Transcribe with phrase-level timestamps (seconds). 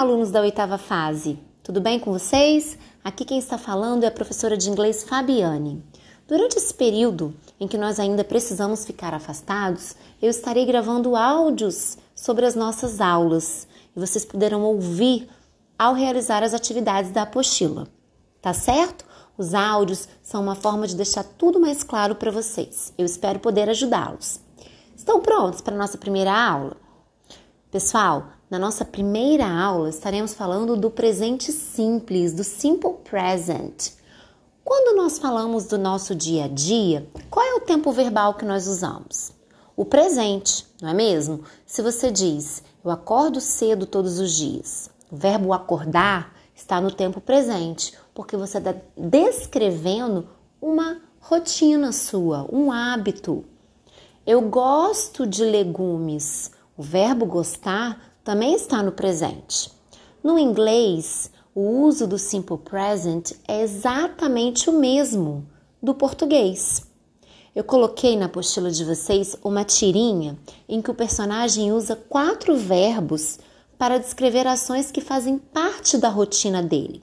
[0.00, 1.38] Alunos da oitava fase.
[1.62, 2.78] Tudo bem com vocês?
[3.04, 5.84] Aqui quem está falando é a professora de inglês Fabiane.
[6.26, 12.46] Durante esse período em que nós ainda precisamos ficar afastados, eu estarei gravando áudios sobre
[12.46, 15.28] as nossas aulas e vocês poderão ouvir
[15.78, 17.86] ao realizar as atividades da apostila.
[18.40, 19.04] Tá certo?
[19.36, 22.90] Os áudios são uma forma de deixar tudo mais claro para vocês.
[22.96, 24.40] Eu espero poder ajudá-los.
[24.96, 26.78] Estão prontos para a nossa primeira aula?
[27.70, 33.92] Pessoal, na nossa primeira aula estaremos falando do presente simples, do simple present.
[34.64, 38.66] Quando nós falamos do nosso dia a dia, qual é o tempo verbal que nós
[38.66, 39.32] usamos?
[39.76, 41.44] O presente, não é mesmo?
[41.64, 47.20] Se você diz eu acordo cedo todos os dias, o verbo acordar está no tempo
[47.20, 50.26] presente, porque você está descrevendo
[50.60, 53.44] uma rotina sua, um hábito.
[54.26, 56.50] Eu gosto de legumes.
[56.76, 59.70] O verbo gostar também está no presente.
[60.22, 65.46] No inglês, o uso do simple present é exatamente o mesmo
[65.82, 66.86] do português.
[67.54, 73.38] Eu coloquei na apostila de vocês uma tirinha em que o personagem usa quatro verbos
[73.76, 77.02] para descrever ações que fazem parte da rotina dele.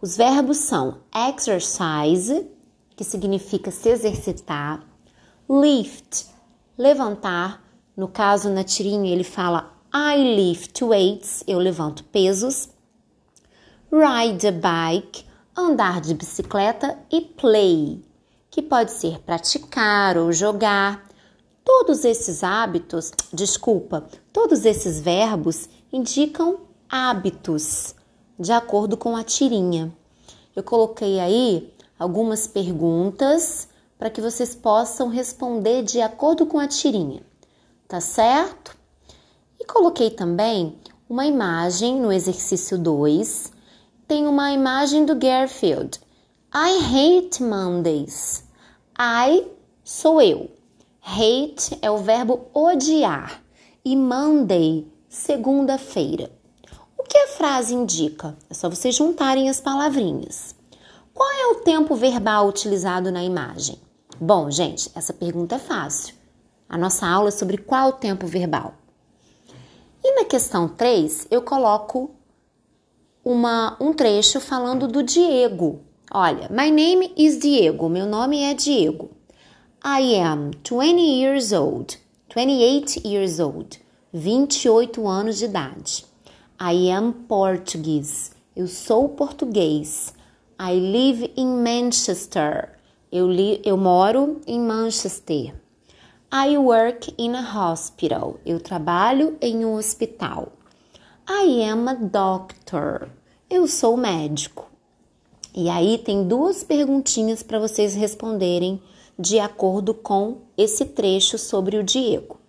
[0.00, 2.46] Os verbos são exercise,
[2.94, 4.86] que significa se exercitar,
[5.48, 6.26] lift,
[6.76, 7.62] levantar.
[7.96, 12.70] No caso, na tirinha, ele fala I lift weights, eu levanto pesos.
[13.92, 16.98] Ride a bike, andar de bicicleta.
[17.10, 18.02] E play,
[18.50, 21.06] que pode ser praticar ou jogar.
[21.62, 27.94] Todos esses hábitos, desculpa, todos esses verbos indicam hábitos,
[28.38, 29.94] de acordo com a tirinha.
[30.56, 37.22] Eu coloquei aí algumas perguntas para que vocês possam responder de acordo com a tirinha,
[37.86, 38.80] tá certo?
[39.62, 40.76] E coloquei também
[41.08, 43.52] uma imagem no exercício 2.
[44.08, 46.00] Tem uma imagem do Garfield.
[46.52, 48.42] I hate Mondays.
[48.98, 49.46] I
[49.84, 50.50] sou eu.
[51.00, 53.40] Hate é o verbo odiar.
[53.84, 56.28] E Monday, segunda-feira.
[56.98, 58.36] O que a frase indica?
[58.50, 60.56] É só vocês juntarem as palavrinhas.
[61.14, 63.78] Qual é o tempo verbal utilizado na imagem?
[64.20, 66.16] Bom, gente, essa pergunta é fácil.
[66.68, 68.81] A nossa aula é sobre qual tempo verbal?
[70.32, 72.12] Questão 3, eu coloco
[73.22, 75.82] uma, um trecho falando do Diego.
[76.10, 79.10] Olha, my name is Diego, meu nome é Diego.
[79.84, 81.98] I am 20 years old,
[82.34, 83.78] 28 years old,
[84.10, 86.06] 28 anos de idade.
[86.58, 90.14] I am Portuguese, eu sou português.
[90.58, 92.78] I live in Manchester,
[93.12, 95.61] eu, li, eu moro em Manchester.
[96.34, 98.40] I work in a hospital.
[98.46, 100.50] Eu trabalho em um hospital.
[101.28, 103.10] I am a doctor.
[103.50, 104.66] Eu sou médico.
[105.54, 108.82] E aí tem duas perguntinhas para vocês responderem
[109.18, 112.40] de acordo com esse trecho sobre o Diego.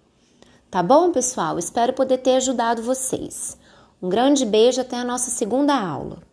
[0.72, 1.60] Tá bom, pessoal?
[1.60, 3.58] Espero poder ter ajudado vocês.
[4.02, 6.24] Um grande beijo até a nossa segunda aula.